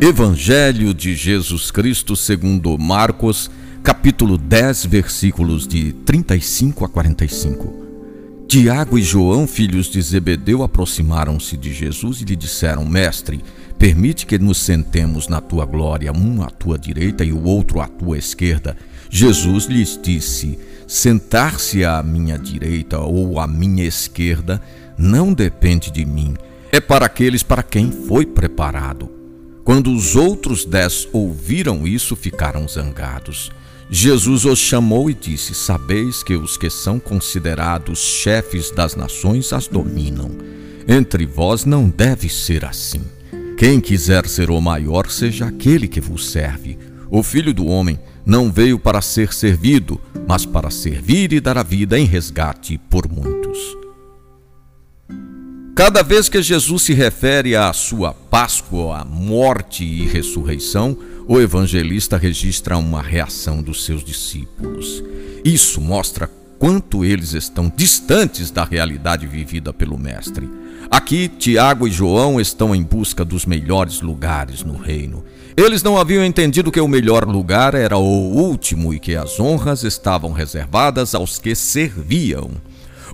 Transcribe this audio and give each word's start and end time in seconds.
Evangelho 0.00 0.94
de 0.94 1.16
Jesus 1.16 1.72
Cristo 1.72 2.14
segundo 2.14 2.78
Marcos, 2.78 3.50
capítulo 3.82 4.38
10, 4.38 4.86
versículos 4.86 5.66
de 5.66 5.92
35 5.92 6.84
a 6.84 6.88
45. 6.88 7.74
Tiago 8.46 8.96
e 8.96 9.02
João, 9.02 9.44
filhos 9.44 9.88
de 9.88 10.00
Zebedeu, 10.00 10.62
aproximaram-se 10.62 11.56
de 11.56 11.72
Jesus 11.72 12.20
e 12.20 12.24
lhe 12.24 12.36
disseram: 12.36 12.84
Mestre, 12.84 13.42
permite 13.76 14.24
que 14.24 14.38
nos 14.38 14.58
sentemos 14.58 15.26
na 15.26 15.40
tua 15.40 15.66
glória, 15.66 16.12
um 16.12 16.44
à 16.44 16.46
tua 16.48 16.78
direita 16.78 17.24
e 17.24 17.32
o 17.32 17.42
outro 17.42 17.80
à 17.80 17.88
tua 17.88 18.16
esquerda. 18.16 18.76
Jesus 19.10 19.64
lhes 19.64 19.98
disse: 20.00 20.60
Sentar-se 20.86 21.84
à 21.84 22.00
minha 22.04 22.38
direita 22.38 23.00
ou 23.00 23.40
à 23.40 23.48
minha 23.48 23.84
esquerda 23.84 24.62
não 24.96 25.32
depende 25.32 25.90
de 25.90 26.04
mim, 26.04 26.36
é 26.70 26.78
para 26.78 27.06
aqueles 27.06 27.42
para 27.42 27.64
quem 27.64 27.90
foi 27.90 28.24
preparado. 28.24 29.17
Quando 29.68 29.92
os 29.92 30.16
outros 30.16 30.64
dez 30.64 31.06
ouviram 31.12 31.86
isso, 31.86 32.16
ficaram 32.16 32.66
zangados. 32.66 33.52
Jesus 33.90 34.46
os 34.46 34.58
chamou 34.58 35.10
e 35.10 35.14
disse: 35.14 35.52
Sabeis 35.52 36.22
que 36.22 36.32
os 36.32 36.56
que 36.56 36.70
são 36.70 36.98
considerados 36.98 37.98
chefes 37.98 38.70
das 38.70 38.96
nações 38.96 39.52
as 39.52 39.68
dominam. 39.68 40.30
Entre 40.88 41.26
vós 41.26 41.66
não 41.66 41.86
deve 41.86 42.30
ser 42.30 42.64
assim. 42.64 43.02
Quem 43.58 43.78
quiser 43.78 44.26
ser 44.26 44.50
o 44.50 44.58
maior, 44.58 45.10
seja 45.10 45.44
aquele 45.44 45.86
que 45.86 46.00
vos 46.00 46.30
serve. 46.30 46.78
O 47.10 47.22
filho 47.22 47.52
do 47.52 47.66
homem 47.66 48.00
não 48.24 48.50
veio 48.50 48.78
para 48.78 49.02
ser 49.02 49.34
servido, 49.34 50.00
mas 50.26 50.46
para 50.46 50.70
servir 50.70 51.30
e 51.30 51.40
dar 51.40 51.58
a 51.58 51.62
vida 51.62 51.98
em 51.98 52.06
resgate 52.06 52.80
por 52.88 53.06
muitos. 53.06 53.58
Cada 55.78 56.02
vez 56.02 56.28
que 56.28 56.42
Jesus 56.42 56.82
se 56.82 56.92
refere 56.92 57.54
à 57.54 57.72
sua 57.72 58.12
Páscoa, 58.12 59.04
morte 59.04 59.84
e 59.84 60.08
ressurreição, 60.08 60.98
o 61.28 61.38
evangelista 61.38 62.16
registra 62.16 62.76
uma 62.76 63.00
reação 63.00 63.62
dos 63.62 63.84
seus 63.84 64.02
discípulos. 64.02 65.04
Isso 65.44 65.80
mostra 65.80 66.28
quanto 66.58 67.04
eles 67.04 67.32
estão 67.32 67.72
distantes 67.76 68.50
da 68.50 68.64
realidade 68.64 69.24
vivida 69.28 69.72
pelo 69.72 69.96
Mestre. 69.96 70.50
Aqui, 70.90 71.28
Tiago 71.28 71.86
e 71.86 71.92
João 71.92 72.40
estão 72.40 72.74
em 72.74 72.82
busca 72.82 73.24
dos 73.24 73.46
melhores 73.46 74.00
lugares 74.00 74.64
no 74.64 74.76
reino. 74.76 75.24
Eles 75.56 75.80
não 75.80 75.96
haviam 75.96 76.24
entendido 76.24 76.72
que 76.72 76.80
o 76.80 76.88
melhor 76.88 77.24
lugar 77.24 77.76
era 77.76 77.96
o 77.96 78.02
último 78.02 78.92
e 78.92 78.98
que 78.98 79.14
as 79.14 79.38
honras 79.38 79.84
estavam 79.84 80.32
reservadas 80.32 81.14
aos 81.14 81.38
que 81.38 81.54
serviam. 81.54 82.50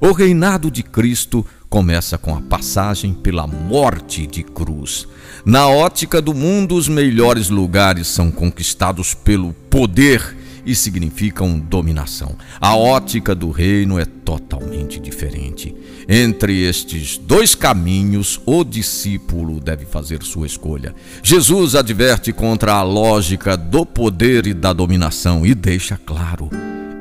O 0.01 0.13
reinado 0.13 0.71
de 0.71 0.83
Cristo 0.83 1.47
começa 1.75 2.17
com 2.17 2.33
a 2.37 2.41
passagem 2.41 3.13
pela 3.13 3.49
morte 3.49 4.29
de 4.29 4.45
cruz. 4.45 5.09
Na 5.45 5.69
ótica 5.69 6.23
do 6.23 6.33
mundo, 6.33 6.77
os 6.77 6.87
melhores 6.87 7.51
lugares 7.51 8.07
são 8.07 8.31
conquistados 8.31 9.13
pelo 9.13 9.53
poder 9.69 10.37
e 10.65 10.73
significam 10.73 11.59
dominação. 11.59 12.37
A 12.61 12.77
ótica 12.77 13.35
do 13.35 13.51
reino 13.51 13.99
é 13.99 14.05
totalmente 14.05 15.01
diferente. 15.01 15.75
Entre 16.09 16.63
estes 16.63 17.19
dois 17.19 17.57
caminhos, 17.57 18.41
o 18.47 18.63
discípulo 18.63 19.59
deve 19.59 19.85
fazer 19.85 20.23
sua 20.23 20.47
escolha. 20.47 20.95
Jesus 21.25 21.75
adverte 21.75 22.33
contra 22.33 22.75
a 22.75 22.85
lógica 22.85 23.57
do 23.57 23.85
poder 23.85 24.47
e 24.47 24.55
da 24.55 24.73
dominação 24.73 25.45
e 25.45 25.57
deixa 25.57 25.97
claro: 25.97 26.51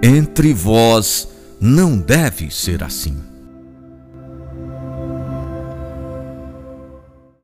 entre 0.02 0.52
vós 0.52 1.28
não 1.62 1.96
deve 1.96 2.50
ser 2.50 2.84
assim. 2.84 3.33